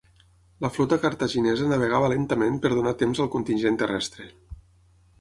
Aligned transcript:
La 0.63 0.71
flota 0.77 0.97
cartaginesa 1.03 1.69
navegava 1.73 2.11
lentament 2.15 2.59
per 2.65 2.75
donar 2.79 2.97
temps 3.05 3.25
al 3.27 3.33
contingent 3.39 3.81
terrestre. 3.85 4.31